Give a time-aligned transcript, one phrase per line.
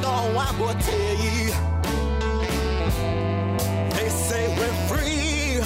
[0.00, 1.50] Nigga white boy tell you.
[3.96, 5.60] They say we're free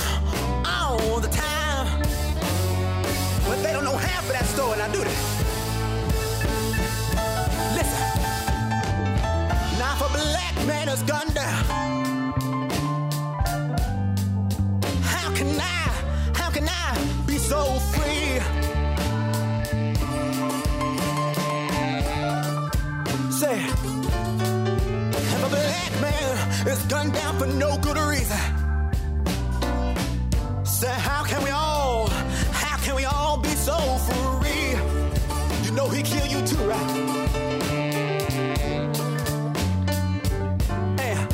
[0.67, 2.03] all the time.
[3.47, 5.17] But they don't know half of that story, now do they?
[7.77, 8.05] Listen.
[9.79, 11.65] Now a black man is gunned down.
[15.03, 15.89] How can I,
[16.35, 17.65] how can I be so
[17.95, 18.12] free?
[26.67, 28.39] Is gunned down for no good reason,
[30.65, 32.09] say, how can we all,
[32.53, 33.77] how can we all be so
[34.09, 34.77] free?
[35.65, 36.97] You know he kill you too, right?
[40.99, 41.27] Yeah.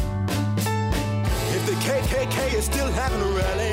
[1.56, 3.67] If the KKK is still having rallies,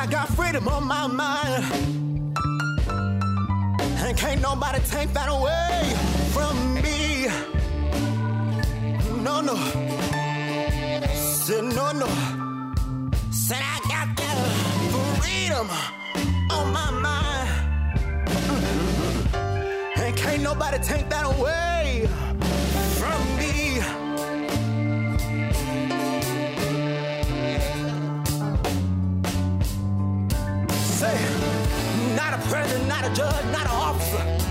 [0.00, 1.64] I got freedom on my mind.
[4.02, 5.92] And can't nobody take that away
[6.32, 7.26] from me.
[9.22, 9.56] No, no.
[11.14, 12.08] Said no, no.
[13.30, 14.36] Said I got that
[15.20, 15.68] freedom
[16.50, 17.48] on my mind.
[18.26, 20.00] Mm-hmm.
[20.00, 21.79] And can't nobody take that away
[32.50, 34.49] president, not a judge, not an officer.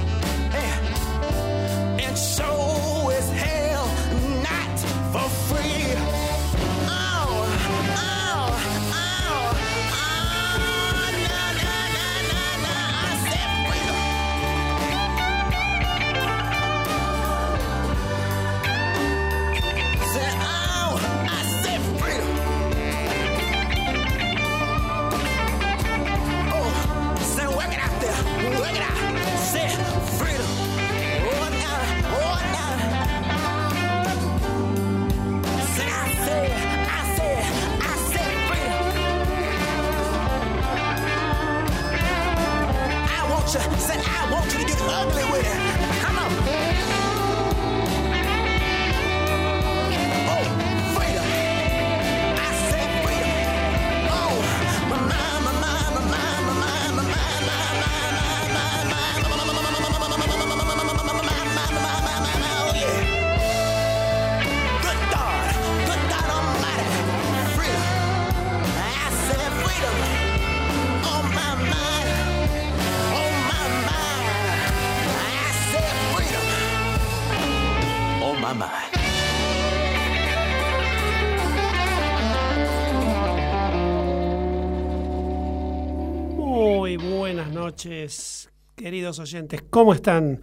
[86.35, 89.63] Muy buenas noches, queridos oyentes.
[89.69, 90.41] ¿Cómo están?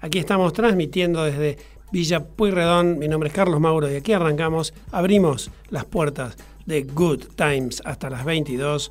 [0.00, 1.56] Aquí estamos transmitiendo desde
[1.92, 2.98] Villa Puyredón.
[2.98, 6.36] Mi nombre es Carlos Mauro y aquí arrancamos, abrimos las puertas
[6.66, 8.90] de Good Times hasta las 22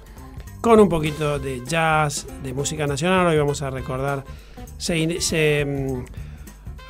[0.61, 3.27] con un poquito de jazz, de música nacional.
[3.27, 6.03] Hoy vamos a recordar, mm,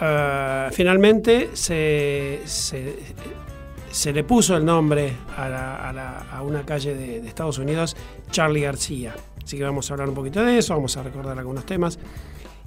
[0.03, 7.95] ah, finalmente se, se, le puso el nombre a, una calle de, Estados Unidos,
[8.31, 9.15] Charlie García.
[9.43, 11.99] Así que vamos a hablar un poquito de eso, vamos a recordar algunos temas.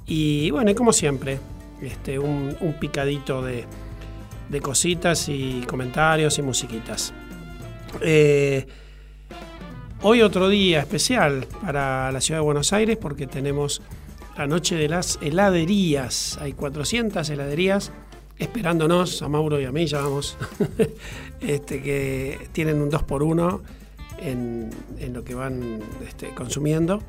[0.07, 1.39] Y bueno, y como siempre,
[1.81, 3.65] este, un, un picadito de,
[4.49, 7.13] de cositas y comentarios y musiquitas.
[8.01, 8.67] Eh,
[10.03, 13.83] hoy otro día especial para la ciudad de Buenos Aires porque tenemos
[14.37, 16.39] la noche de las heladerías.
[16.41, 17.93] Hay 400 heladerías
[18.39, 20.37] esperándonos, a Mauro y a mí ya vamos,
[21.41, 23.63] este, que tienen un 2 por 1
[24.19, 24.71] en,
[25.13, 27.03] lo que van este, consumiendo.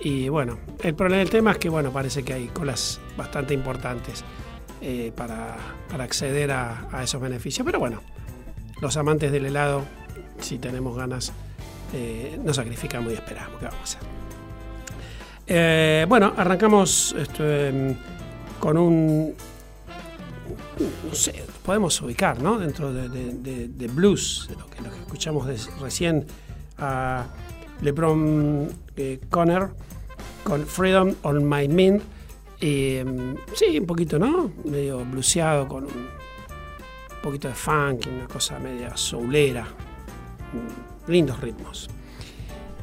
[0.00, 4.22] Y bueno, el problema del tema es que bueno, parece que hay colas bastante importantes
[4.80, 5.56] eh, para,
[5.98, 7.64] acceder a, a esos beneficios.
[7.64, 8.00] Pero bueno,
[8.80, 9.84] los amantes del helado,
[10.40, 11.32] si tenemos ganas,
[11.94, 13.58] eh, nos sacrificamos y esperamos.
[13.58, 14.23] ¿Qué vamos a hacer?
[15.46, 17.94] Eh, bueno, arrancamos em,
[18.58, 19.34] con un.
[21.08, 22.58] No sé, podemos ubicar, ¿no?
[22.58, 25.46] Dentro de, de- de- blues, lo que, escuchamos
[25.80, 26.26] recién
[26.78, 27.24] a
[27.80, 29.68] LeBron eh, Conner
[30.42, 32.02] con Freedom on My Mind.
[32.60, 34.50] em, sí, un poquito, ¿no?
[34.64, 36.08] Medio blueseado con un
[37.22, 39.62] poquito de funk, una cosa media soulera.
[39.64, 41.88] Mm, Lindos ritmos.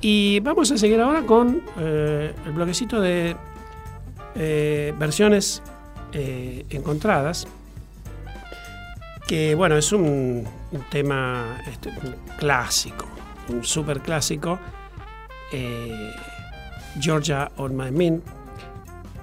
[0.02, 3.36] Y vamos a seguir ahora con eh, el bloquecito de
[4.34, 5.62] eh, versiones
[6.12, 7.48] eh, encontradas.
[9.28, 10.46] Que bueno, es un,
[10.90, 11.92] tema este,
[12.38, 13.06] clásico,
[13.48, 14.60] un super clásico.
[17.00, 18.22] Georgia on My Mind.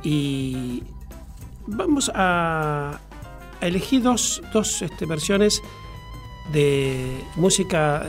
[0.05, 0.85] Y
[1.67, 3.01] vamos a,
[3.61, 5.61] a elegir dos, dos, este, versiones
[6.53, 8.07] de música.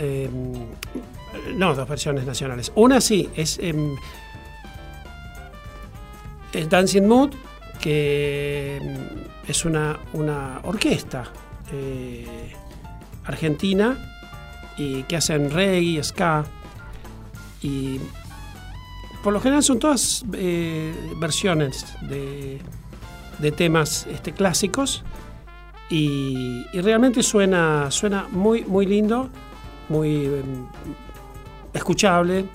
[1.49, 2.71] Eh, no, dos versiones nacionales.
[2.75, 3.59] Una sí, es,
[6.53, 7.31] es Dancing Mood,
[7.79, 8.97] que em,
[9.47, 11.31] es una, una orquesta
[11.71, 12.53] eh,
[13.25, 13.97] argentina
[14.77, 16.45] y que hacen reggae, ska.
[17.61, 17.99] Y
[19.23, 22.59] por lo general son todas eh, versiones de,
[23.39, 25.03] de temas este, clásicos
[25.89, 29.29] y, y realmente suena, suena muy, muy lindo,
[29.89, 30.67] muy em,
[31.73, 32.45] escuchable.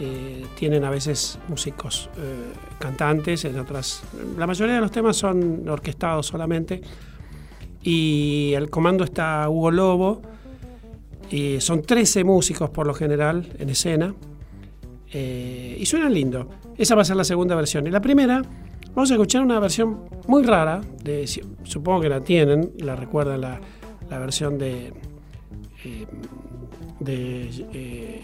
[0.00, 4.02] eh, tienen a veces músicos eh, cantantes, en otras.
[4.36, 6.80] La mayoría de los temas son orquestados solamente.
[7.82, 10.22] Y el comando está Hugo Lobo.
[11.30, 14.14] y son 13 músicos por lo general en escena.
[15.12, 16.48] eh, y suenan lindo.
[16.76, 17.86] Esa va a ser la segunda versión.
[17.86, 18.42] Y la primera,
[18.94, 20.80] vamos a escuchar una versión muy rara.
[21.02, 21.26] De,
[21.64, 23.60] supongo que la tienen, la recuerdan la,
[24.10, 24.92] la versión de.
[27.00, 28.22] de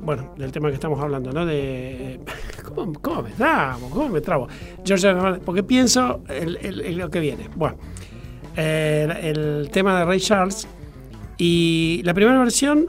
[0.00, 1.44] bueno, del tema que estamos hablando, ¿no?
[1.44, 2.20] De.
[2.64, 3.90] ¿Cómo, cómo me trabo?
[3.90, 4.48] ¿Cómo me trabo?
[4.84, 7.48] George, porque pienso en, lo que viene.
[7.54, 7.76] Bueno,
[8.56, 10.68] eh, el tema de Ray Charles.
[11.40, 12.86] Y la primera versión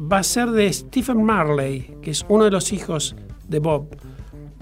[0.00, 3.16] va a ser de Stephen Marley, que es uno de los hijos
[3.48, 3.88] de Bob.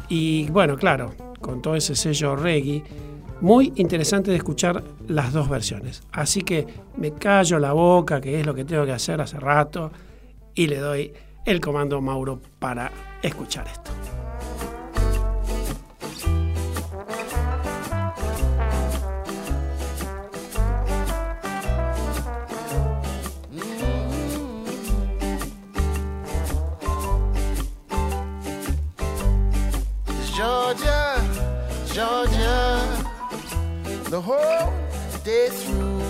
[0.09, 2.83] Y bueno, claro, con todo ese sello reggae,
[3.41, 6.03] muy interesante de escuchar las dos versiones.
[6.13, 6.67] Así que
[6.97, 9.91] me callo la boca, que es lo que tengo que hacer hace rato,
[10.55, 11.13] y le doy
[11.45, 12.91] el comando a Mauro para
[13.23, 13.91] escuchar esto.
[30.37, 31.15] Georgia,
[31.93, 32.81] Georgia,
[34.11, 34.73] the whole
[35.25, 36.03] day through.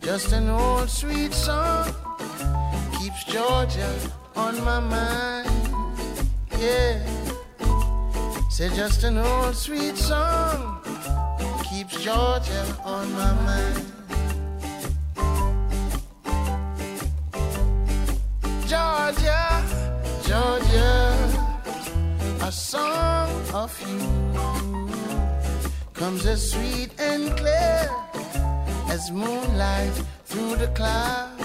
[0.00, 2.03] Just an old sweet song
[3.34, 3.92] Georgia
[4.36, 5.50] on my mind.
[6.56, 7.04] Yeah,
[8.48, 10.78] say just an old sweet song
[11.68, 13.86] keeps Georgia on my mind.
[18.68, 19.64] Georgia,
[20.28, 21.16] Georgia,
[22.40, 23.98] a song of you
[25.92, 27.90] comes as sweet and clear
[28.90, 31.42] as moonlight through the clouds.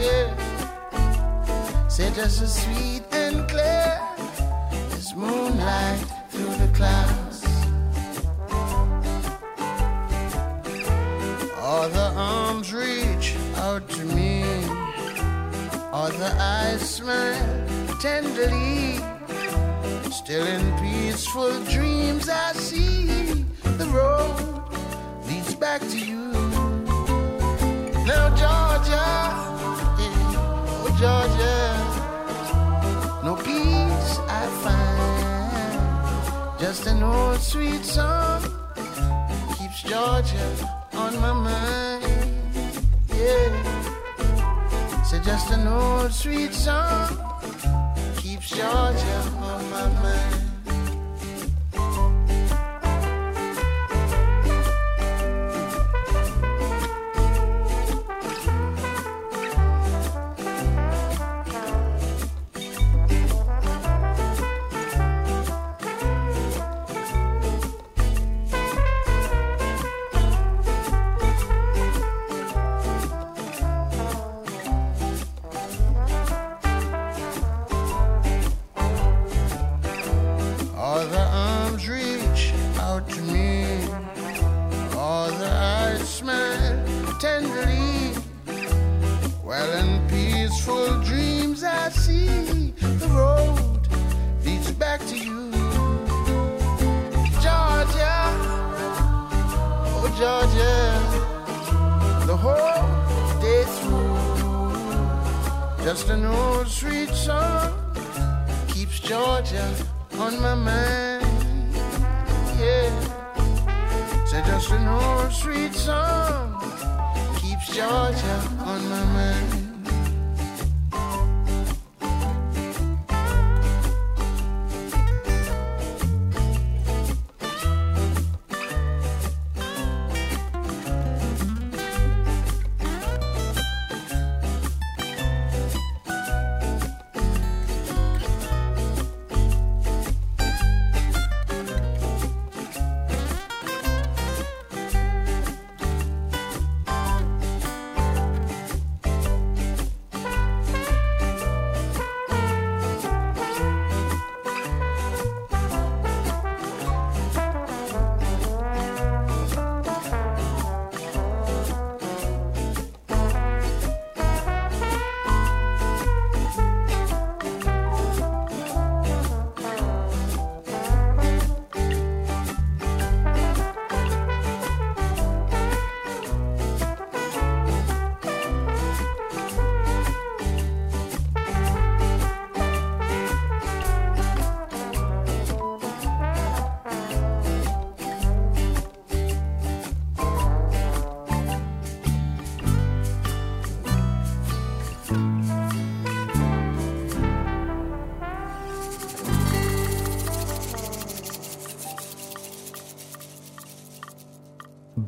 [0.00, 0.51] Yeah,
[1.92, 4.00] Said just as sweet and clear
[4.92, 7.44] as moonlight through the clouds.
[11.60, 14.42] All the arms reach out to me,
[15.92, 17.68] All the eyes smile
[18.00, 18.96] tenderly.
[20.10, 24.62] Still in peaceful dreams, I see the road
[25.26, 26.32] leads back to you.
[28.08, 29.04] Now, Georgia,
[30.00, 30.32] yeah,
[30.84, 31.71] oh, Georgia
[33.24, 34.92] no peace I find.
[36.60, 38.42] Just an old sweet song
[39.56, 40.48] keeps Georgia
[40.94, 42.04] on my mind.
[43.08, 43.52] Yeah.
[45.04, 47.08] So just an old sweet song
[48.16, 48.81] keeps Georgia.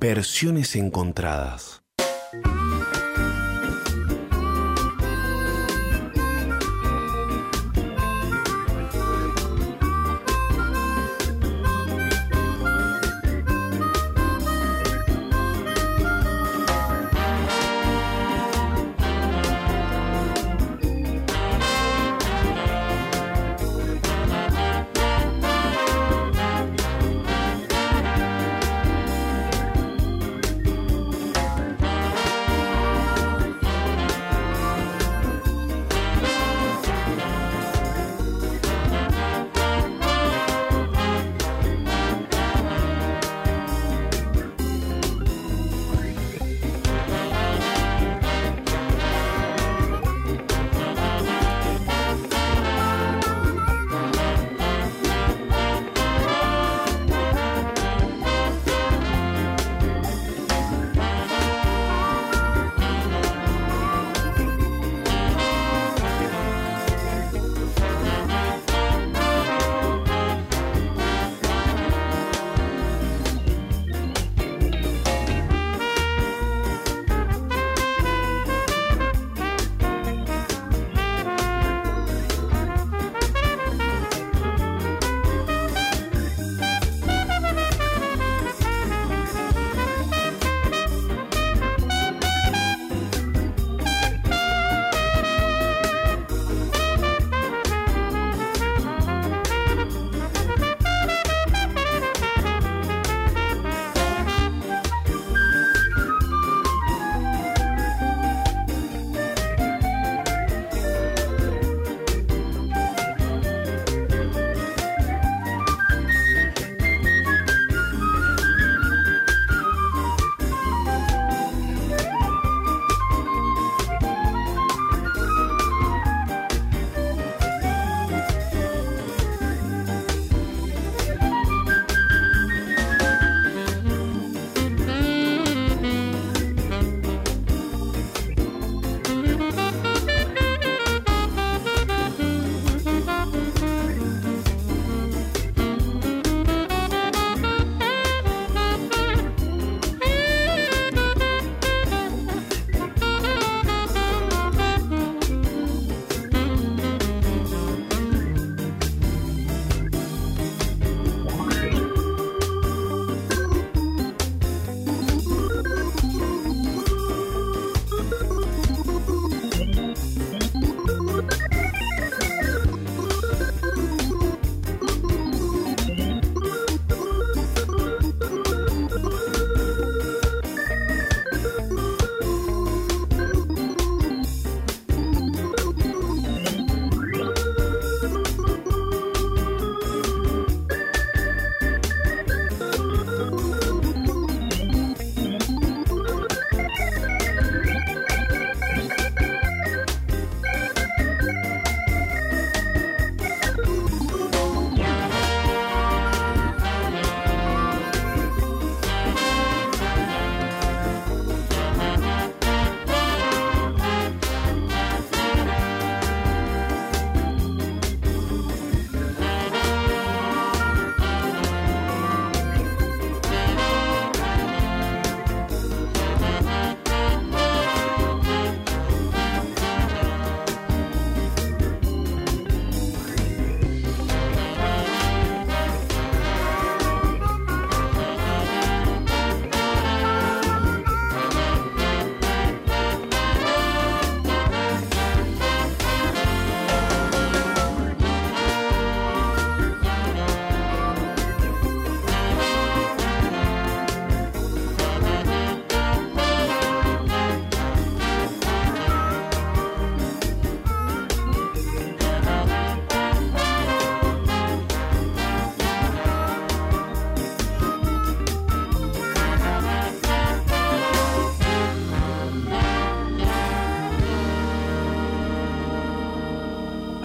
[0.04, 1.84] versiones encontradas.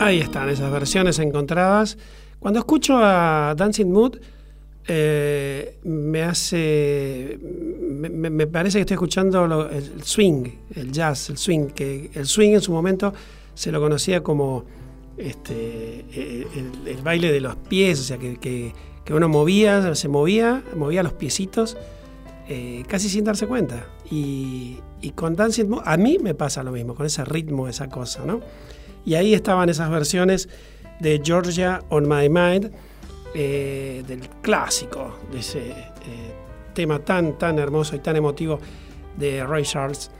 [0.10, 1.96] Ahí están esas versiones encontradas.
[2.40, 4.18] Cuando escucho a Dancing Mood,
[4.88, 7.38] eh, me hace.
[7.44, 10.46] Me, parece que estoy escuchando el swing,
[10.76, 11.68] el jazz, el swing.
[11.68, 13.14] Que el swing en su momento
[13.54, 14.66] se lo conocía como
[15.16, 18.74] este, eh, el, el baile de los pies, o sea, que, que-
[19.06, 21.78] que uno movía, se movía, movía los piecitos
[22.48, 23.86] eh, casi sin darse cuenta.
[24.10, 27.90] Y, y con Dancing Mood, a mí me pasa lo mismo, con ese ritmo, esa
[27.90, 28.40] cosa, ¿no?
[29.10, 30.48] Y ahí estaban esas versiones
[31.00, 32.72] de Georgia on My Mind,
[33.34, 35.76] eh, del clásico, de ese eh,
[36.76, 38.60] tema tan, tan hermoso y tan emotivo
[39.18, 40.12] de Ray Charles,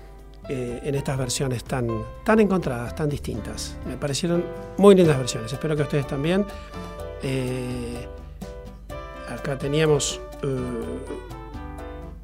[0.50, 1.88] eh, en estas versiones tan,
[2.26, 3.78] tan encontradas, tan distintas.
[3.86, 4.44] Me parecieron
[4.80, 6.44] muy lindas versiones, espero que ustedes también.
[9.30, 10.20] Acá teníamos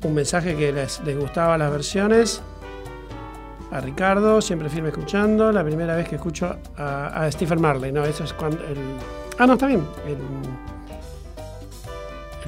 [0.01, 2.41] un mensaje que les, les gustaba las versiones
[3.75, 5.51] a Ricardo, siempre firme escuchando.
[5.51, 8.63] La primera vez que escucho a, Stephen Marley, no, eso es cuando.
[8.63, 8.77] El,
[9.37, 9.83] ah, no, está bien.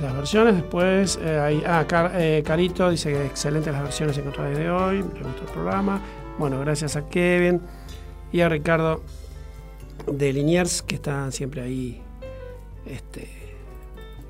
[0.02, 1.18] Las versiones, después.
[1.22, 5.02] eh, hay- ah, Car- eh, Carito dice que excelentes las versiones encontradas de hoy.
[5.02, 6.02] Gustó el programa.
[6.38, 7.62] Bueno, gracias a Kevin
[8.32, 9.02] y a Ricardo
[10.06, 12.00] de Liniers, que están siempre ahí
[12.86, 13.28] este,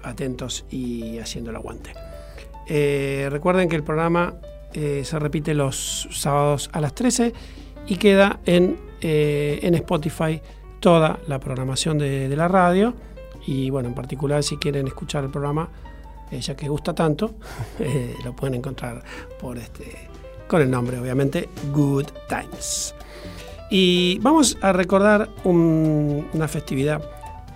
[0.03, 1.93] atentos y haciendo el aguante.
[2.65, 4.35] Eh, recuerden que el programa
[4.73, 7.33] eh, se repite los sábados a las 13
[7.87, 10.41] y queda en, eh, en Spotify
[10.79, 12.93] toda la programación de, la radio.
[13.45, 15.69] Y bueno, en particular si quieren escuchar el programa,
[16.31, 17.35] eh, ya que gusta tanto,
[17.79, 19.03] eh, lo pueden encontrar
[19.39, 20.09] por este,
[20.47, 22.93] con el nombre, obviamente, Good Times.
[23.69, 27.01] Y vamos a recordar un- una festividad,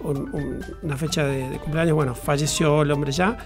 [0.01, 1.95] un- un- una fecha de cumpleaños.
[1.95, 3.37] Bueno, falleció el hombre ya,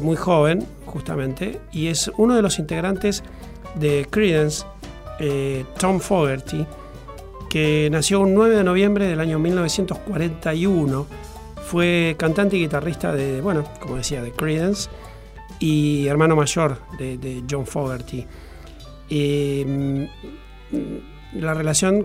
[0.00, 3.22] muy joven, justamente, y es uno de los integrantes
[3.74, 4.64] de Creedence,
[5.18, 6.66] eh, Tom Fogerty,
[7.50, 11.06] que nació un 9 de noviembre del año 1941.
[11.66, 14.88] Fue cantante y guitarrista de, bueno, como decía, de Creedence
[15.58, 18.26] y hermano mayor de, John Fogerty.
[19.10, 20.04] Mm,
[21.34, 22.04] la relación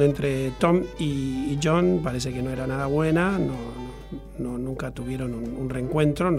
[0.00, 6.30] entre Tom y, John parece que no era nada buena, no, nunca tuvieron un, reencuentro,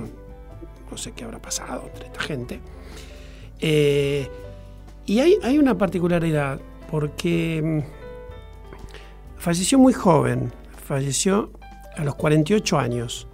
[0.90, 2.60] no sé qué habrá pasado entre esta gente.
[3.60, 4.30] Eh,
[5.06, 10.52] y hay, hay una particularidad, porque mm, falleció muy joven,
[10.86, 11.52] falleció
[11.98, 13.28] a los 48 años,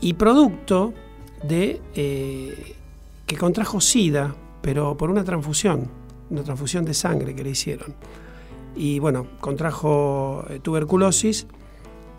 [0.00, 0.92] y producto
[1.42, 2.76] de eh,
[3.26, 5.88] que contrajo SIDA, pero por una transfusión,
[6.30, 7.94] una transfusión de sangre que le hicieron.
[8.74, 11.46] Y bueno, contrajo eh, tuberculosis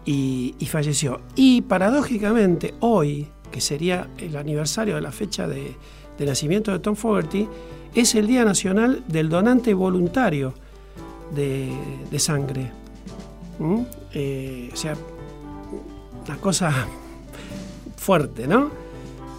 [0.06, 1.22] y, y falleció.
[1.36, 5.76] Y paradójicamente, hoy, que sería el aniversario de la fecha de,
[6.20, 7.48] nacimiento de Tom Fogerty,
[7.94, 10.54] es el Día Nacional del Donante Voluntario
[11.34, 12.72] de, Sangre.
[13.60, 13.82] ¿Mm?
[14.14, 14.96] Eh, o sea,
[16.28, 16.72] una cosa
[17.96, 18.70] fuerte, ¿no?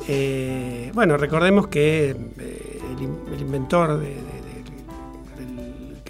[0.08, 4.38] Eh, bueno, recordemos que eh, el, in- el inventor de-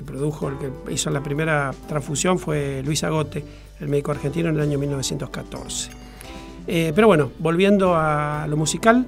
[0.04, 3.44] produjo, el que hizo la primera transfusión fue Luis Agote,
[3.78, 5.90] el médico argentino en el año 1914.
[6.70, 9.06] Eh, pero bueno, volviendo a lo musical,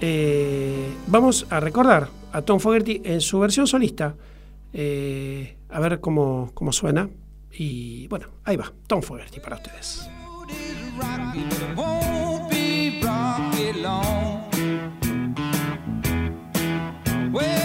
[0.00, 4.16] eh, vamos a recordar a Tom Fogerty en su versión solista,
[4.72, 7.08] eh, a ver cómo, cómo suena.
[7.52, 10.08] Y bueno, ahí va, Tom Fogerty para ustedes.
[17.32, 17.61] Well,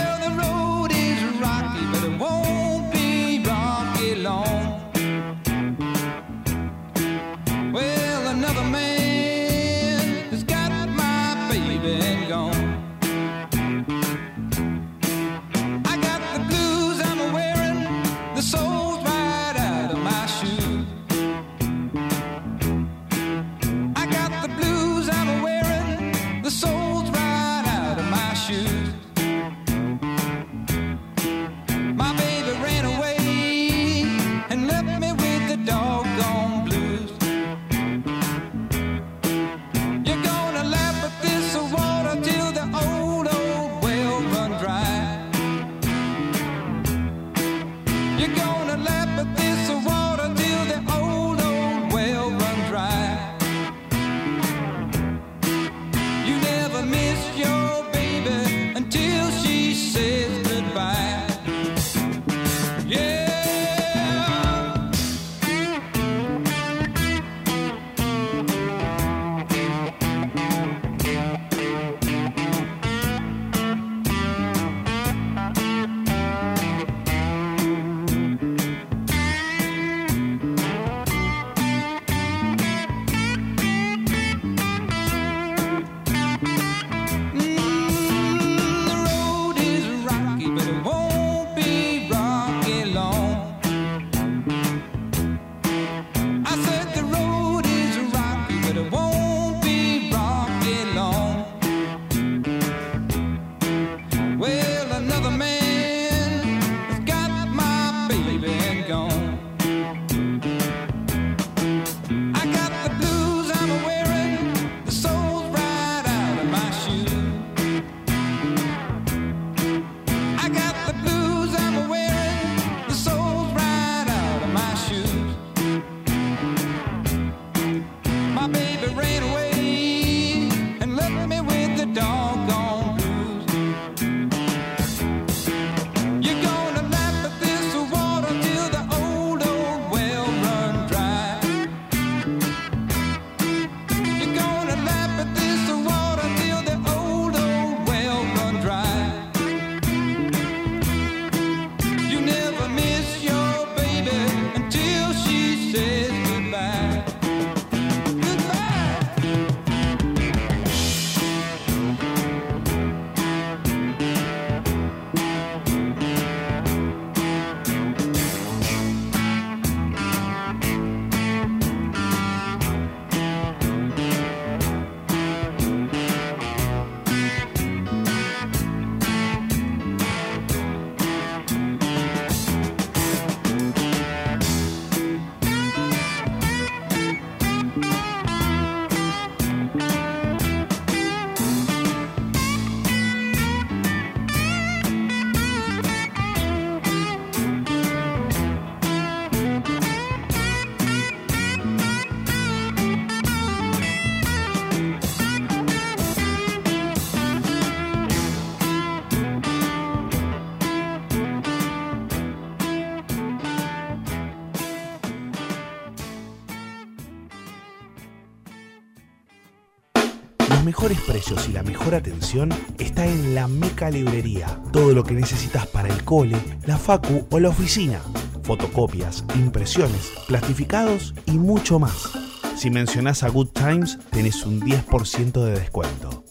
[220.88, 224.48] mejores precios y la mejor atención está en la Meca Librería.
[224.72, 228.00] Todo lo que necesitas para el cole, la facu o la oficina.
[228.44, 232.10] Fotocopias, impresiones, plastificados y mucho más.
[232.56, 236.24] Si mencionás a Good Times, tenés un 10% de descuento.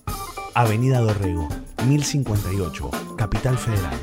[0.54, 1.48] Avenida Dorrego,
[1.86, 3.94] 1058, Capital Federal.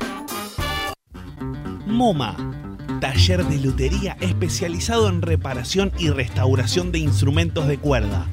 [1.84, 2.36] MoMA,
[3.00, 8.28] taller de lutería especializado en reparación y restauración de instrumentos de cuerda.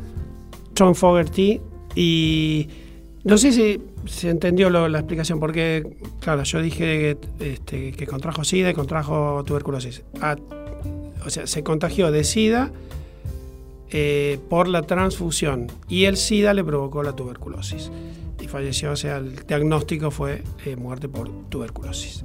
[0.77, 1.61] John Fogerty
[1.95, 2.67] y
[3.23, 5.85] no sé si se entendió la explicación, porque,
[6.19, 10.03] claro, yo dije que, este, contrajo SIDA y contrajo tuberculosis.
[11.23, 12.71] O sea, se contagió de SIDA
[13.91, 17.91] eh, por la transfusión y el SIDA le provocó la tuberculosis.
[18.39, 22.23] Y falleció, o sea, el diagnóstico fue eh, muerte por tuberculosis.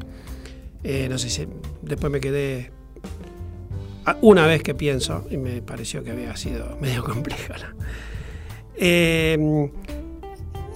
[0.82, 1.46] Eh, no sé si
[1.82, 2.70] después me quedé
[4.06, 7.56] ah, una vez que pienso y me pareció que había sido medio compleja.
[7.58, 7.84] ¿no?
[8.78, 9.70] Eh,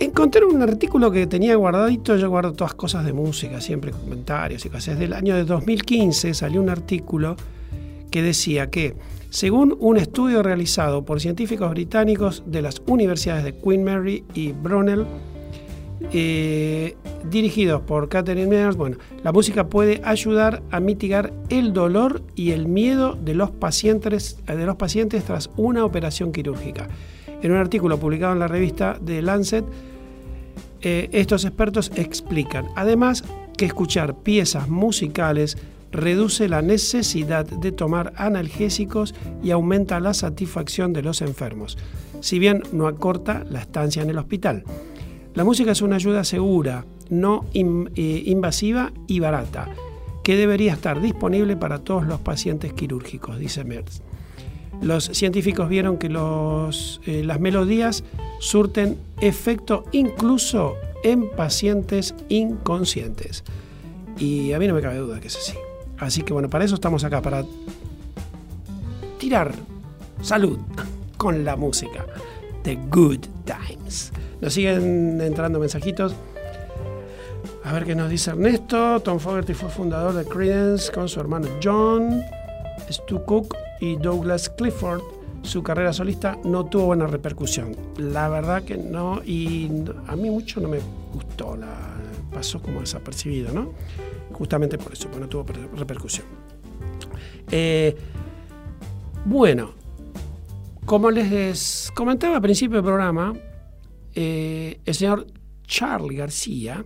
[0.00, 4.70] encontré un artículo que tenía guardadito, yo guardo todas cosas de música, siempre comentarios y
[4.70, 4.98] cosas.
[4.98, 7.36] Del año de 2015 salió un artículo
[8.10, 8.96] que decía que,
[9.28, 15.06] según un estudio realizado por científicos británicos de las universidades de Queen Mary y Brunel,
[16.12, 16.96] eh,
[17.30, 22.66] dirigidos por Catherine Mears, bueno, la música puede ayudar a mitigar el dolor y el
[22.66, 26.88] miedo de los pacientes, de los pacientes tras una operación quirúrgica.
[27.42, 29.64] En un artículo publicado en la revista The Lancet,
[30.82, 33.24] eh, estos expertos explican, además,
[33.56, 35.58] que escuchar piezas musicales
[35.92, 41.76] reduce la necesidad de tomar analgésicos y aumenta la satisfacción de los enfermos,
[42.20, 44.64] si bien no acorta la estancia en el hospital.
[45.34, 49.68] La música es una ayuda segura, no eh, invasiva y barata,
[50.22, 54.02] que debería estar disponible para todos los pacientes quirúrgicos, dice Merz.
[54.82, 58.02] Los científicos vieron que los, eh, las melodías
[58.38, 63.44] surten efecto incluso en pacientes inconscientes.
[64.18, 65.54] Y a mí no me cabe duda que es así.
[65.98, 67.44] Así que bueno, para eso estamos acá, para
[69.18, 69.52] tirar
[70.22, 70.58] salud
[71.18, 72.06] con la música
[72.64, 74.12] de Good Times.
[74.40, 76.14] Nos siguen entrando mensajitos.
[77.64, 79.00] A ver qué nos dice Ernesto.
[79.00, 82.22] Tom Fogerty fue fundador de Creedence con su hermano John,
[82.90, 85.02] Stu Cook y Douglas Clifford.
[85.42, 87.74] Su carrera solista no tuvo buena repercusión.
[87.96, 89.70] La verdad que no, y
[90.06, 90.80] a mí mucho no me
[91.14, 91.56] gustó.
[91.56, 91.96] La,
[92.32, 93.72] pasó como desapercibido, ¿no?
[94.32, 96.26] Justamente por eso, porque no tuvo per- repercusión.
[97.50, 97.96] Eh,
[99.24, 99.72] bueno,
[100.84, 103.32] como les comentaba al principio del programa,
[104.14, 105.26] eh, el señor
[105.66, 106.84] Charlie García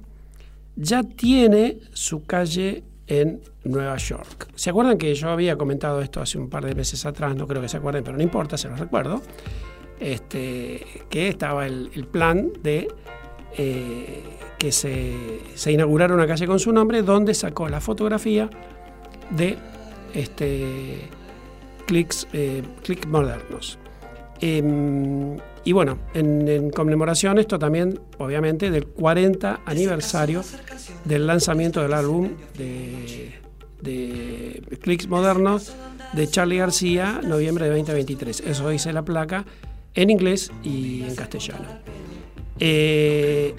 [0.77, 4.49] ya tiene su calle en Nueva York.
[4.55, 7.37] ¿Se acuerdan que yo había comentado esto hace un par de meses atrás?
[7.37, 9.23] No creo que se acuerden, pero no importa, se los recuerdo.
[10.01, 12.89] Este, que estaba el, plan de
[13.57, 14.23] eh,
[14.59, 18.51] que se, se inaugurara una calle con su nombre, donde sacó la fotografía
[19.31, 19.57] de
[20.15, 21.09] este,
[21.87, 23.79] clics, eh, clics modernos.
[24.41, 30.43] Em, y bueno, en, en conmemoración esto también, obviamente, del 40 aniversario
[31.05, 33.35] del lanzamiento del álbum de,
[33.81, 35.75] de Clics Modernos
[36.13, 38.41] de Charlie García, noviembre de 2023.
[38.41, 39.45] Eso dice la placa
[39.95, 41.67] en inglés y en castellano.
[42.61, 43.55] Eh,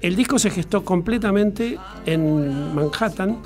[0.00, 3.38] el disco se gestó completamente en Manhattan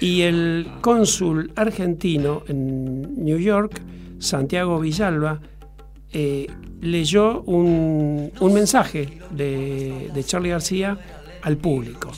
[0.00, 3.80] y el cónsul argentino en New York,
[4.18, 5.40] Santiago Villalba,
[6.12, 6.46] eh,
[6.80, 10.98] leyó un, mensaje de, de Charlie García
[11.42, 12.10] al público.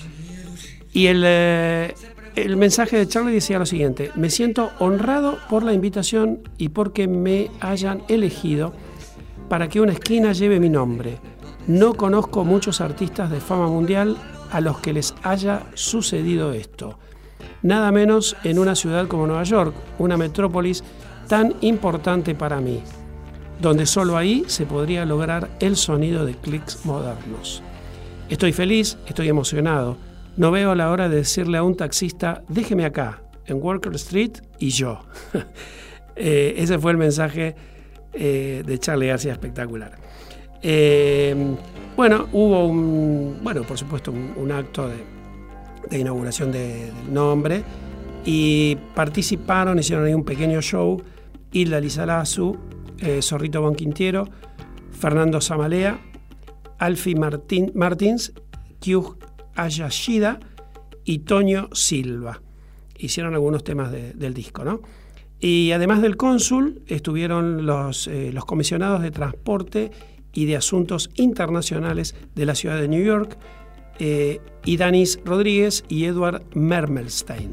[0.92, 1.94] Y el, eh,
[2.36, 7.06] el mensaje de Charlie decía lo siguiente, me siento honrado por la invitación y porque
[7.06, 8.72] me hayan elegido
[9.48, 11.18] para que una esquina lleve mi nombre.
[11.66, 14.16] No conozco muchos artistas de fama mundial
[14.50, 16.98] a los que les haya sucedido esto.
[17.62, 20.84] Nada menos en una ciudad como Nueva York, una metrópolis
[21.28, 22.82] tan importante para mí,
[23.60, 27.62] donde solo ahí se podría lograr el sonido de clics modernos.
[28.28, 29.96] Estoy feliz, estoy emocionado.
[30.36, 34.70] No veo la hora de decirle a un taxista, déjeme acá, en Walker Street y
[34.70, 35.00] yo.
[36.16, 37.56] Eh, ese fue el mensaje
[38.12, 39.98] eh, de Charlie García espectacular.
[40.62, 41.34] Eh,
[41.96, 44.88] bueno, hubo un, bueno, por supuesto, un, acto
[45.90, 47.64] de, inauguración de- del nombre
[48.24, 51.02] y participaron, hicieron ahí un pequeño show,
[51.50, 52.56] Hilda Lizarazu,
[52.98, 54.28] eh, Zorrito Bonquintiero,
[54.90, 56.00] Fernando Zamalea,
[56.78, 58.32] Alfie Martín, Martins,
[58.80, 59.16] Kyug
[59.54, 60.40] Ayashida
[61.04, 62.40] y Toño Silva.
[62.98, 64.80] Hicieron algunos temas de- del disco, ¿no?
[65.40, 69.90] Y además del cónsul, estuvieron los, eh, los comisionados de transporte
[70.32, 73.36] y de asuntos internacionales de la ciudad de New York,
[73.98, 77.52] eh, y Danis Rodríguez y Edward Mermelstein.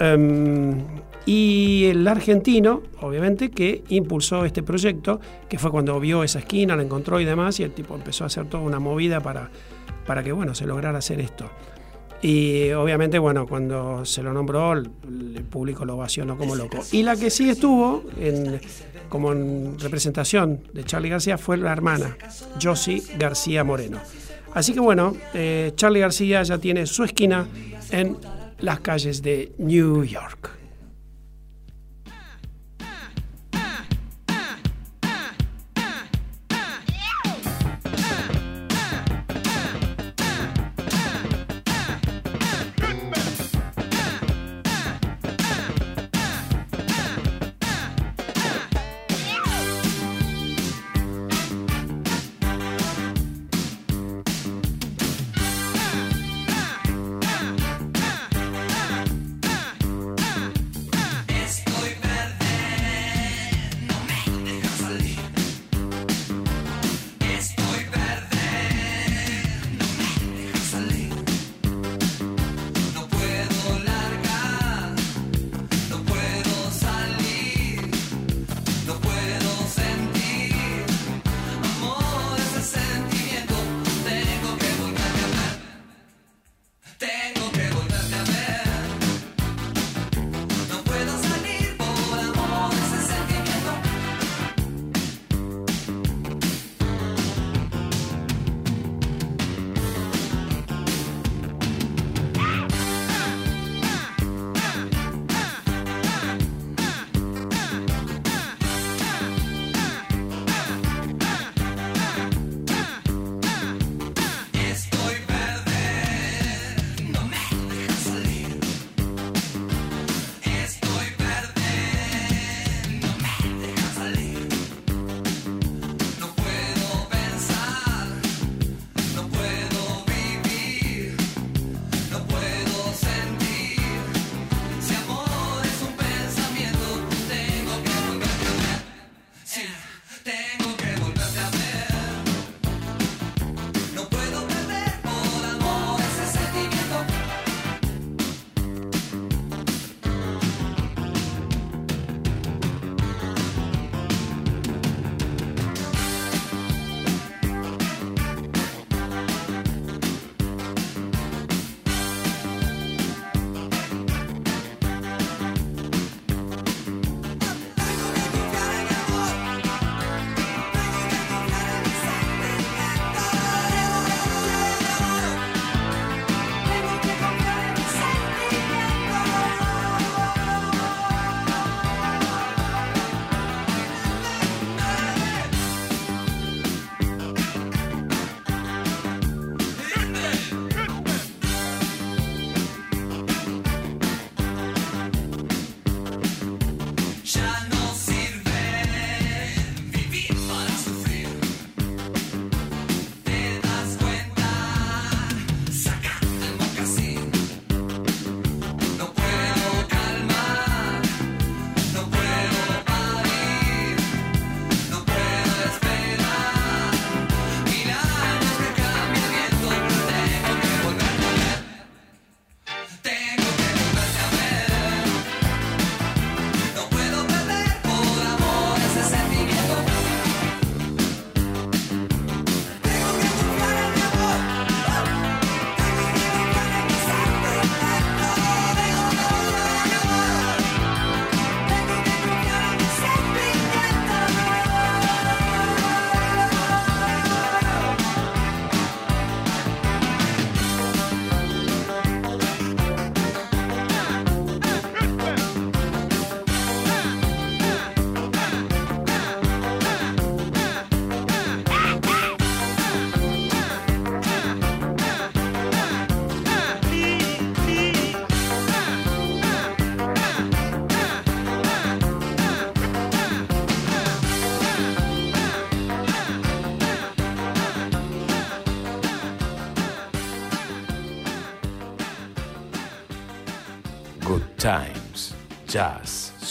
[0.00, 0.84] Em,
[1.26, 6.82] y el argentino, obviamente, que impulsó este proyecto, que fue cuando vio esa esquina, la
[6.82, 9.50] encontró y demás, y el tipo empezó a hacer toda una movida para,
[10.06, 11.50] para que bueno, se lograra hacer esto.
[12.22, 14.90] Y obviamente, bueno, cuando se lo nombró, el,
[15.50, 16.78] público lo ovacionó como loco.
[16.92, 18.60] Y la que sí estuvo en-
[19.08, 22.16] como en representación de Charlie García fue la hermana,
[22.60, 23.98] Josie García Moreno.
[24.52, 27.46] Así que bueno, eh, Charlie García ya tiene su esquina
[27.90, 28.16] en
[28.60, 30.57] las calles de New York.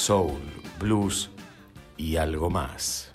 [0.07, 0.39] Soul,
[0.79, 1.29] blues
[1.97, 3.11] y algo más.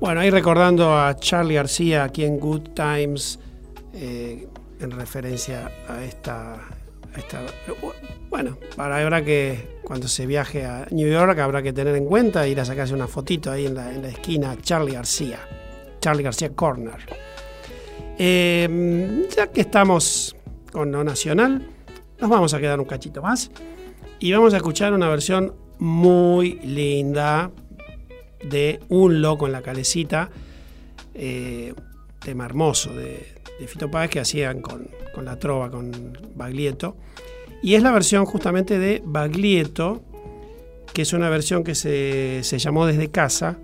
[0.00, 3.38] Bueno, ahí recordando a Charlie García aquí en Good Times,
[3.92, 4.48] eh,
[4.80, 7.42] en referencia a esta, a esta-
[8.30, 12.46] Bueno, para ahora que cuando se viaje a New York habrá que tener en cuenta
[12.48, 15.40] ir a sacarse una fotito ahí en la, en la esquina Charlie García,
[16.00, 16.98] Charlie García Corner.
[18.18, 20.36] Eh, ya que estamos
[20.72, 21.68] con lo nacional,
[22.20, 23.50] nos vamos a quedar un cachito más
[24.18, 27.50] y vamos a escuchar una versión muy linda
[28.42, 30.30] de Un Loco en la Calecita,
[31.14, 31.74] eh,
[32.20, 36.96] tema hermoso de, de Fito Páez que hacían con, con la trova, con Baglietto.
[37.64, 40.02] Y es la versión justamente de Baglietto,
[40.92, 43.56] que es una versión que se, se llamó Desde Casa,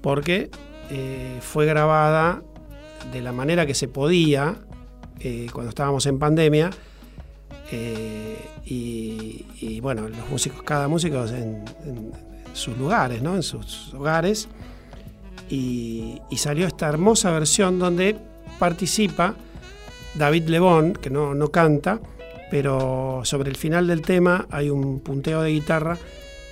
[0.00, 0.48] porque
[0.90, 2.40] eh, fue grabada
[3.12, 4.54] de la manera que se podía
[5.18, 6.70] eh, cuando estábamos en pandemia.
[7.72, 11.64] eh, y, bueno, los músicos, cada músico en,
[12.52, 13.34] sus lugares, ¿no?
[13.34, 14.46] en sus hogares.
[15.50, 18.16] Y, y salió esta hermosa versión donde
[18.60, 19.34] participa
[20.14, 22.00] David Lebón, que no, no canta,
[22.50, 25.98] pero sobre el final del tema hay un punteo de guitarra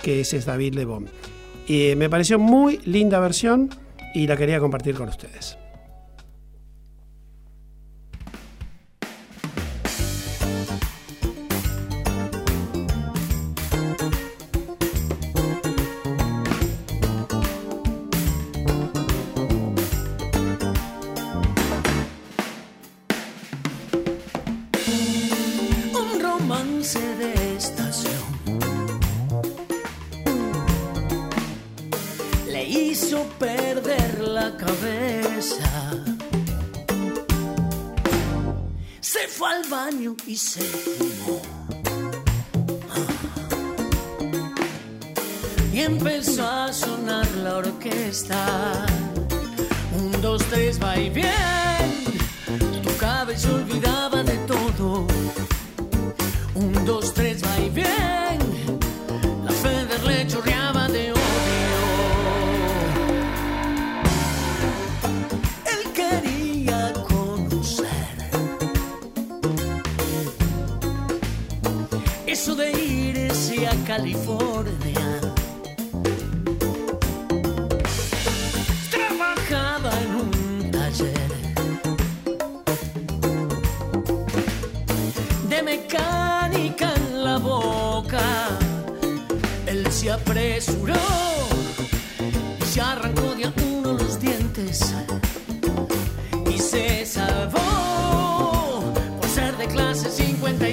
[0.01, 1.07] que es David Lebón.
[1.67, 3.69] Y me pareció muy linda versión
[4.13, 5.57] y la quería compartir con ustedes.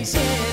[0.04, 0.43] amazing.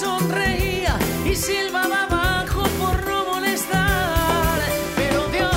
[0.00, 0.96] Sonreía
[1.26, 4.58] y silbaba abajo por no molestar.
[4.96, 5.52] Pero Dios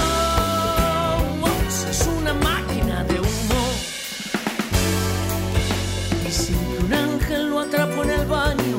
[1.90, 3.64] es una máquina de humo.
[6.28, 8.78] Y sin un ángel lo atrapó en el baño,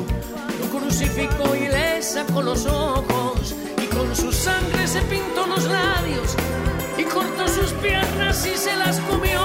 [0.59, 3.55] lo crucificó y le sacó los ojos.
[3.83, 6.29] Y con su sangre se pintó los labios
[6.97, 9.44] y cortó sus piernas y se las comió.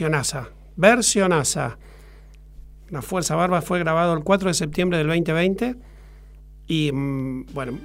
[0.00, 0.48] Versionaza.
[0.76, 1.78] Versionaza.
[2.88, 5.76] La Fuerza Barba fue grabado el 4 de septiembre del 2020
[6.68, 7.78] y mm, bueno,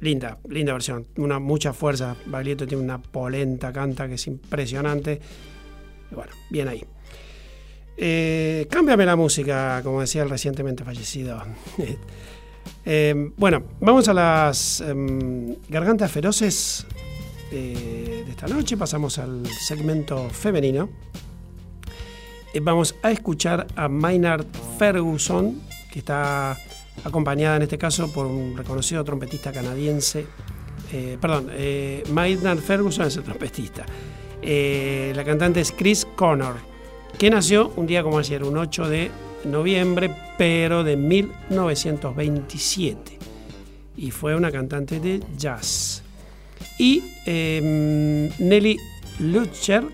[0.00, 2.16] linda, linda versión, una mucha fuerza.
[2.24, 5.20] Baglietto tiene una polenta, canta que es impresionante.
[6.10, 6.82] Bueno, bien ahí.
[7.98, 11.42] Eh, cámbiame la música, como decía el recientemente fallecido.
[12.86, 16.86] Eh, bueno, vamos a las em, gargantas feroces
[17.50, 18.76] de esta noche.
[18.76, 20.88] Pasamos al segmento femenino.
[22.54, 24.46] Eh, vamos a escuchar a Maynard
[24.78, 25.60] Ferguson,
[25.92, 26.56] que está
[27.02, 30.24] acompañada en este caso por un reconocido trompetista canadiense.
[30.92, 33.84] Eh, perdón, eh, Maynard Ferguson es el trompetista.
[34.40, 36.54] La cantante es Chris Connor,
[37.18, 39.10] que nació un día como ayer, un 8 de
[39.46, 43.18] noviembre, pero de 1927.
[43.96, 46.03] Y fue una cantante de jazz.
[46.78, 48.78] Y eh, Nelly
[49.20, 49.84] Lutcher,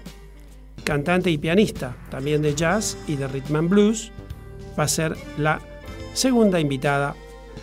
[0.84, 4.10] cantante y pianista, también de jazz y de rhythm and blues,
[4.78, 5.60] va a ser la
[6.14, 7.14] segunda invitada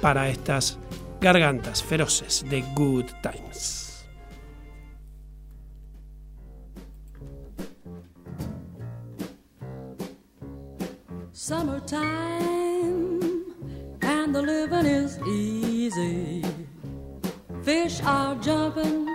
[0.02, 0.78] para estas
[1.20, 4.06] gargantas feroces de Good Times.
[11.32, 13.46] Summertime
[14.02, 16.47] and the living is easy.
[17.68, 19.06] Fish are jumping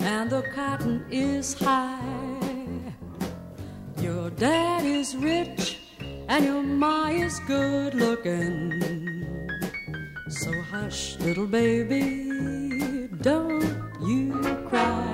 [0.00, 1.98] and the cotton is high.
[3.98, 5.78] Your dad is rich
[6.28, 8.70] and your ma is good looking.
[10.28, 13.72] So hush, little baby, don't
[14.02, 14.34] you
[14.68, 15.06] cry.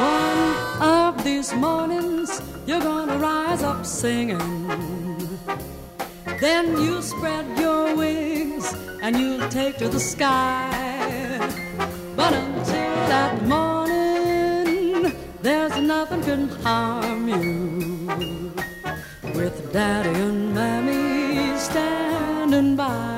[0.00, 5.38] One of these mornings, you're gonna rise up singing.
[6.40, 8.33] Then you spread your wings
[9.04, 10.70] and you'll take to the sky.
[12.16, 18.54] But until that morning, there's nothing can harm you.
[19.34, 23.13] With daddy and mammy standing by.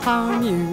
[0.00, 0.69] Harm you.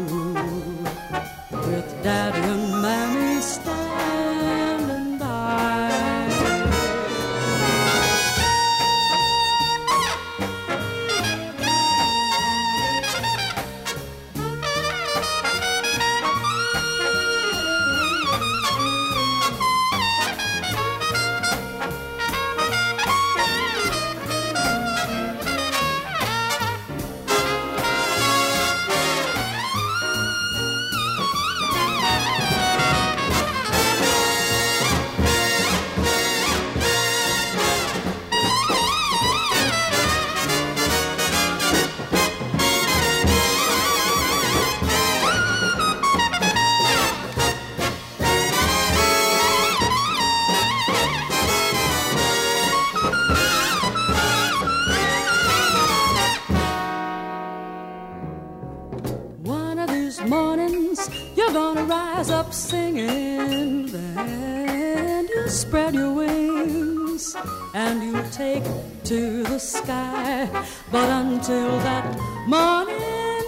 [67.78, 68.63] And you'll take
[69.03, 70.49] to the sky.
[70.91, 72.05] But until that
[72.47, 73.43] morning,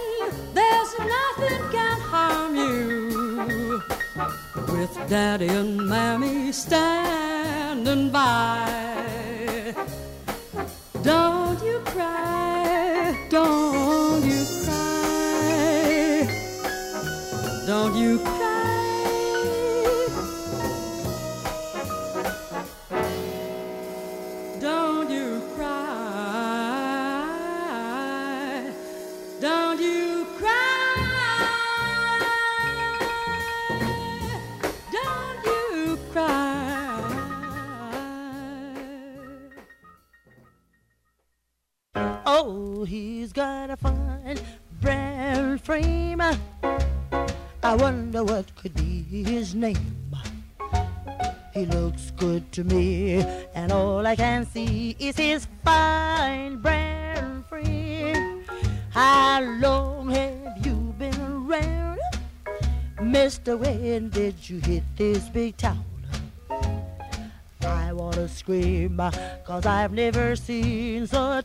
[0.54, 3.82] there's nothing can harm you.
[4.72, 8.99] With daddy and mammy standing by.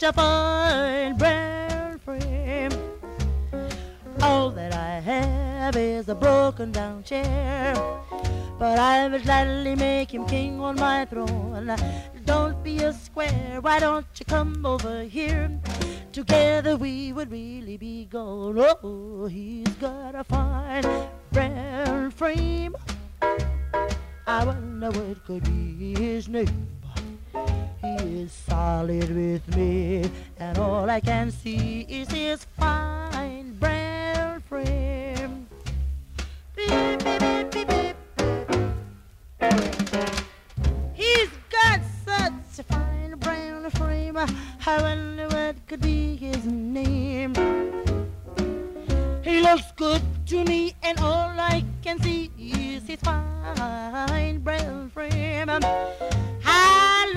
[0.06, 2.72] A fine brown frame.
[4.22, 7.74] All that I have is a broken down chair.
[8.60, 11.76] But I will gladly make him king on my throne.
[12.24, 15.50] Don't be a square, why don't you come over here?
[16.12, 18.60] Together we would really be gone.
[18.60, 20.86] Oh, he's got a fine
[21.32, 22.76] brown frame.
[24.28, 26.68] I wonder what could be his name.
[27.88, 30.10] Is solid with me,
[30.40, 35.48] and all I can see is his fine brown frame.
[36.56, 37.96] Beep, beep, beep.
[40.94, 44.18] He's got such a fine brown frame.
[44.18, 47.36] I wonder what could be his name.
[49.24, 55.50] He looks good to me, and all I can see is his fine brown frame.
[56.42, 57.14] How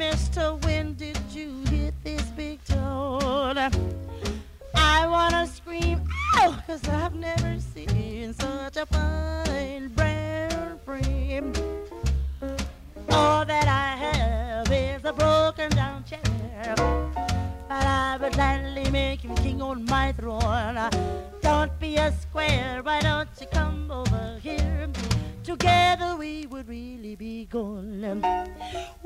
[0.00, 0.54] Mister?
[0.64, 3.58] When did you hit this big town?
[4.74, 6.00] I wanna scream,
[6.36, 11.52] ow, cause I've never seen such a fine brown frame.
[13.10, 16.74] All that I have is a broken down chair.
[17.68, 20.80] But I would gladly make him king on my throne.
[21.42, 24.88] Don't be a square, why don't you come over here?
[25.50, 28.22] Together we would really be gone.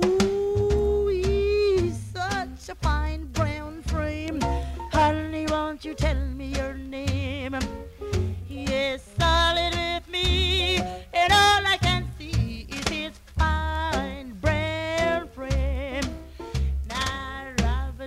[0.05, 4.43] Ooh, he's such a fine brown frame.
[4.93, 7.57] Honey, won't you tell me your name?
[8.47, 10.81] He is solid with me,
[11.15, 12.11] and all I can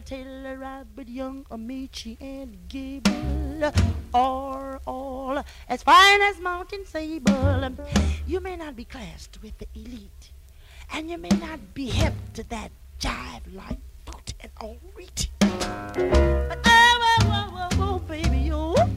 [0.08, 3.74] Taylor, Robert Young, Amici, and Gable
[4.14, 7.76] are all as fine as Mountain Sable.
[8.26, 10.32] You may not be classed with the elite,
[10.94, 15.30] and you may not be hip to that jive like foot and all reach.
[15.40, 18.90] But oh, oh, oh, oh, oh, oh, baby, oh,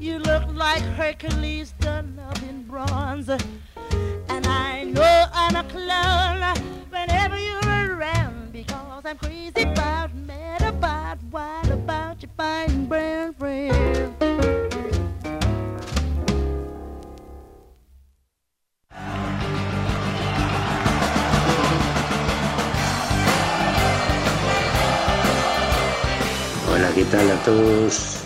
[0.00, 3.28] you look like Hercules done up in bronze.
[3.28, 6.56] And I know I'm a clown
[6.88, 10.10] whenever you're around because I'm crazy about,
[26.70, 28.24] Hola, ¿qué tal a todos?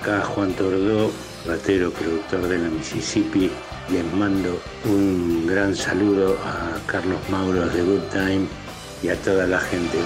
[0.00, 1.10] Acá Juan Tordó,
[1.44, 3.50] batero, productor de la Mississippi.
[3.90, 8.46] Les mando un gran saludo a Carlos Mauro de Good Time
[9.02, 9.98] y a toda la gente.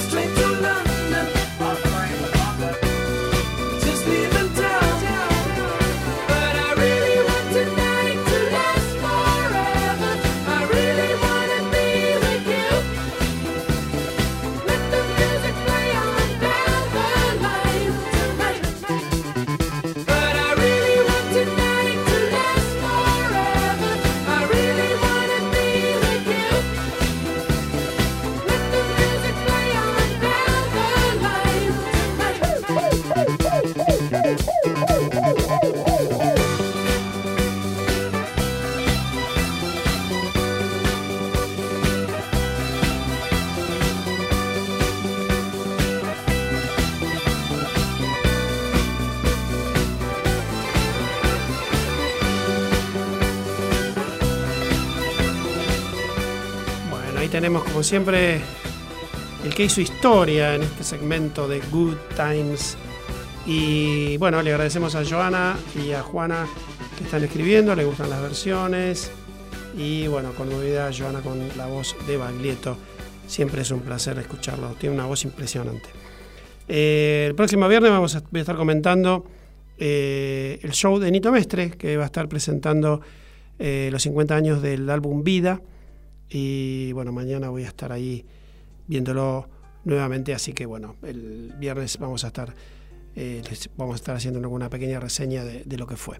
[0.00, 0.45] strength.
[57.86, 58.40] Siempre
[59.44, 62.76] el que hizo historia en este segmento de Good Times.
[63.46, 66.48] Y bueno, le agradecemos a Joana y a Juana
[66.98, 69.12] que están escribiendo, le gustan las versiones.
[69.78, 72.76] Y bueno, conmovida Joana con la voz de Baglietto.
[73.28, 75.88] Siempre es un placer escucharlo, tiene una voz impresionante.
[76.66, 79.26] Eh, el próximo viernes vamos a, estar comentando
[79.78, 83.00] eh, el show de Nito Mestre, que va a estar presentando
[83.60, 85.60] eh, los 50 años del álbum Vida.
[86.28, 88.24] Y bueno, mañana voy a estar ahí
[88.86, 89.48] viéndolo
[89.84, 92.54] nuevamente, así que bueno, el viernes vamos a estar,
[93.14, 93.42] eh,
[93.76, 96.18] vamos a estar haciendo alguna pequeña reseña de, de lo que fue.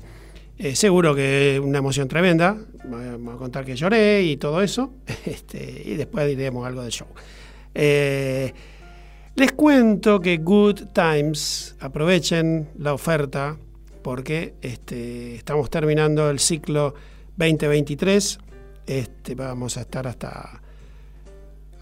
[0.58, 4.94] Eh, seguro que una emoción tremenda, vamos a contar que lloré y todo eso,
[5.26, 7.08] este, y después diremos algo del show.
[7.74, 8.54] Eh,
[9.34, 13.58] les cuento que Good Times, aprovechen la oferta
[14.02, 16.94] porque este, estamos terminando el ciclo
[17.36, 18.38] 2023.
[18.86, 20.62] Este, vamos a estar hasta,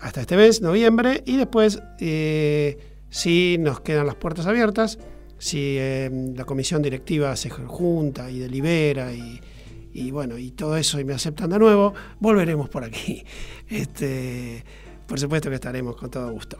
[0.01, 2.79] hasta este mes, noviembre, y después, eh,
[3.11, 4.99] si nos quedan las puertas abiertas,
[5.39, 11.05] si eh, la comisión directiva se junta y delibera y, bueno, y todo eso y
[11.05, 13.25] me aceptan de nuevo, volveremos por aquí.
[13.69, 14.63] Este,
[15.07, 16.59] por supuesto que estaremos con todo gusto.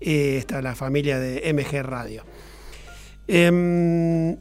[0.00, 2.24] Eh, está la familia de MG Radio.
[3.26, 4.36] Em,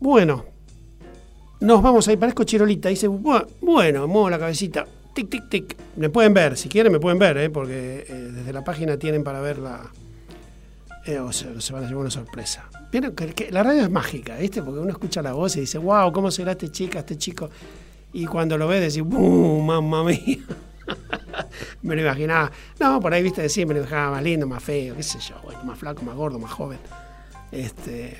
[0.00, 0.46] bueno,
[1.64, 5.76] nos vamos a ir, parezco Chirolita, dice, "Bu- bueno, muevo la cabecita, tic, tic, tic.
[5.96, 7.50] Me pueden ver, si quieren me pueden ver, ¿eh?
[7.50, 9.80] porque eh, desde la página tienen para ver la...
[11.06, 12.68] eh, o se, se van a llevar una sorpresa.
[13.34, 14.62] Que, la radio es mágica, ¿viste?
[14.62, 17.50] Porque uno escucha la voz y dice, wow, ¿cómo será este chica, este chico?
[18.12, 19.66] Y cuando lo ve decís, ¡bum!
[19.66, 20.18] ¡Mamma mía!
[21.82, 22.52] me lo imaginaba.
[22.78, 25.34] No, por ahí, viste, decir, me lo imaginaba más lindo, más feo, qué sé yo,
[25.42, 26.78] bueno, más flaco, más gordo, más joven.
[27.50, 28.18] Este,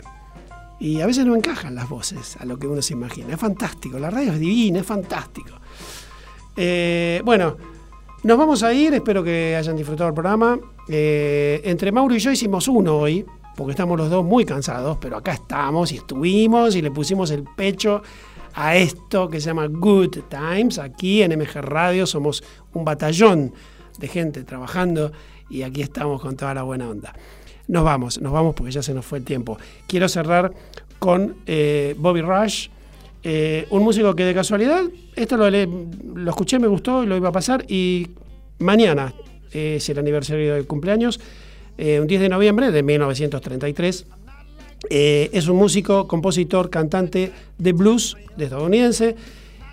[0.84, 3.32] y a veces no encajan las voces a lo que uno se imagina.
[3.32, 5.52] Es fantástico, la radio es divina, es fantástico.
[6.54, 7.56] Eh, bueno,
[8.22, 10.58] nos vamos a ir, espero que hayan disfrutado el programa.
[10.86, 13.24] Eh, entre Mauro y yo hicimos uno hoy,
[13.56, 17.44] porque estamos los dos muy cansados, pero acá estamos y estuvimos y le pusimos el
[17.44, 18.02] pecho
[18.52, 20.78] a esto que se llama Good Times.
[20.78, 23.54] Aquí en MG Radio somos un batallón
[23.98, 25.12] de gente trabajando
[25.48, 27.14] y aquí estamos con toda la buena onda.
[27.68, 29.58] Nos vamos, nos vamos porque ya se nos fue el tiempo.
[29.86, 30.52] Quiero cerrar
[30.98, 32.68] con eh, Bobby Rush,
[33.22, 34.82] eh, un músico que de casualidad,
[35.16, 38.08] esto lo, lo escuché, me gustó y lo iba a pasar y
[38.58, 39.14] mañana
[39.50, 41.20] es el aniversario del cumpleaños,
[41.78, 44.06] eh, un 10 de noviembre de 1933.
[44.90, 49.16] Eh, es un músico, compositor, cantante de blues de estadounidense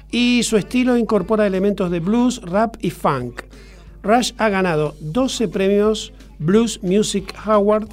[0.10, 3.42] y su estilo incorpora elementos de blues, rap y funk.
[4.04, 7.88] Rush ha ganado 12 premios Blues Music Award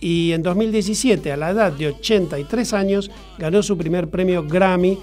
[0.00, 4.98] y en 2017, a la edad de 83 años, ganó su primer premio Grammy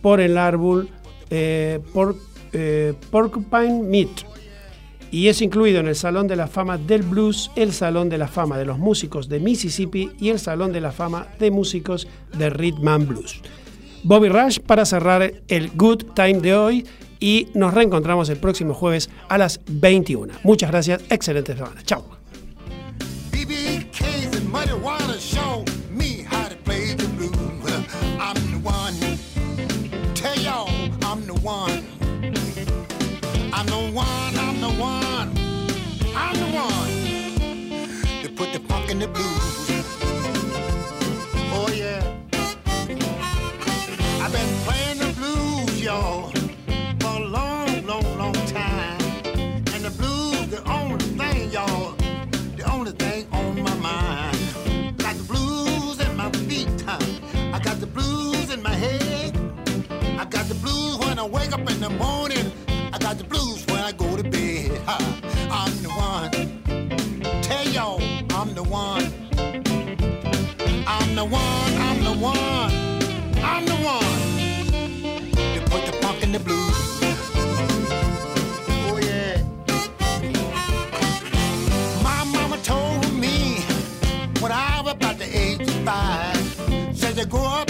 [0.00, 0.88] por el árbol
[1.30, 2.16] eh, por,
[2.52, 4.08] eh, Porcupine Meat
[5.10, 8.28] y es incluido en el Salón de la Fama del Blues, el Salón de la
[8.28, 12.50] Fama de los Músicos de Mississippi y el Salón de la Fama de Músicos de
[12.50, 13.40] Rhythm and Blues.
[14.02, 16.86] Bobby Rush para cerrar el Good Time de hoy
[17.18, 20.34] y nos reencontramos el próximo jueves a las 21.
[20.44, 21.82] Muchas gracias, excelente semana.
[21.82, 22.15] Chao.
[24.46, 27.32] Muddy water show me how to play the blues.
[28.18, 28.94] I'm the one.
[30.14, 30.70] Tell y'all,
[31.02, 31.84] I'm the one.
[33.52, 35.30] I'm the one, I'm the one.
[36.14, 39.45] I'm the one to put the funk in the blues.
[63.16, 64.80] Got the blues when I go to bed.
[65.50, 66.30] I'm the one.
[67.42, 68.00] Tell y'all,
[68.30, 69.12] I'm the one.
[70.88, 72.70] I'm the one, I'm the one,
[73.42, 74.20] I'm the one.
[75.54, 77.00] To put the funk in the blues.
[78.88, 79.42] Oh yeah.
[82.02, 83.60] My mama told me
[84.40, 86.36] when I was about the age of five.
[86.94, 87.65] Said to grow up